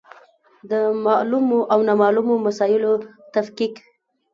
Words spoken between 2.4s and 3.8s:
مسایلو تفکیک.